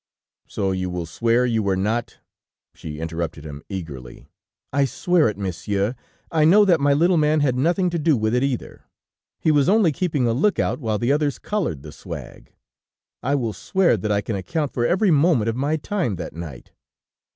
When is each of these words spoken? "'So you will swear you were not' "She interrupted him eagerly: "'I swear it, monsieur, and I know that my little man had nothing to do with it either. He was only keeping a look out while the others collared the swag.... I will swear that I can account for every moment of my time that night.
"'So 0.47 0.71
you 0.71 0.89
will 0.89 1.05
swear 1.05 1.45
you 1.45 1.61
were 1.61 1.75
not' 1.75 2.17
"She 2.73 2.97
interrupted 2.99 3.45
him 3.45 3.61
eagerly: 3.69 4.25
"'I 4.73 4.85
swear 4.85 5.29
it, 5.29 5.37
monsieur, 5.37 5.89
and 5.89 5.95
I 6.31 6.43
know 6.43 6.65
that 6.65 6.79
my 6.79 6.91
little 6.91 7.17
man 7.17 7.41
had 7.41 7.55
nothing 7.55 7.91
to 7.91 7.99
do 7.99 8.17
with 8.17 8.33
it 8.33 8.41
either. 8.41 8.85
He 9.39 9.51
was 9.51 9.69
only 9.69 9.91
keeping 9.91 10.25
a 10.25 10.33
look 10.33 10.57
out 10.57 10.79
while 10.79 10.97
the 10.97 11.11
others 11.11 11.37
collared 11.37 11.83
the 11.83 11.91
swag.... 11.91 12.51
I 13.21 13.35
will 13.35 13.53
swear 13.53 13.95
that 13.95 14.11
I 14.11 14.21
can 14.21 14.35
account 14.35 14.73
for 14.73 14.87
every 14.87 15.11
moment 15.11 15.49
of 15.49 15.55
my 15.55 15.77
time 15.77 16.15
that 16.15 16.33
night. 16.33 16.71